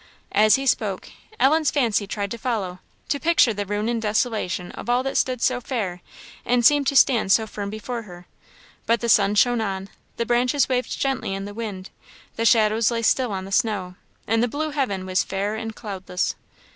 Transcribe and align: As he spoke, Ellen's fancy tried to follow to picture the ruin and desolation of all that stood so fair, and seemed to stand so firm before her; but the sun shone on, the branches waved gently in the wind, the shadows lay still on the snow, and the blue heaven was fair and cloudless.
As 0.31 0.55
he 0.55 0.65
spoke, 0.65 1.09
Ellen's 1.39 1.69
fancy 1.69 2.07
tried 2.07 2.31
to 2.31 2.39
follow 2.39 2.79
to 3.07 3.19
picture 3.19 3.53
the 3.53 3.67
ruin 3.67 3.87
and 3.87 4.01
desolation 4.01 4.71
of 4.71 4.89
all 4.89 5.03
that 5.03 5.15
stood 5.15 5.43
so 5.43 5.61
fair, 5.61 6.01
and 6.43 6.65
seemed 6.65 6.87
to 6.87 6.95
stand 6.95 7.31
so 7.31 7.45
firm 7.45 7.69
before 7.69 8.01
her; 8.01 8.25
but 8.87 8.99
the 8.99 9.07
sun 9.07 9.35
shone 9.35 9.61
on, 9.61 9.89
the 10.17 10.25
branches 10.25 10.67
waved 10.67 10.99
gently 10.99 11.35
in 11.35 11.45
the 11.45 11.53
wind, 11.53 11.91
the 12.35 12.45
shadows 12.45 12.89
lay 12.89 13.03
still 13.03 13.31
on 13.31 13.45
the 13.45 13.51
snow, 13.51 13.93
and 14.25 14.41
the 14.41 14.47
blue 14.47 14.71
heaven 14.71 15.05
was 15.05 15.23
fair 15.23 15.53
and 15.53 15.75
cloudless. 15.75 16.33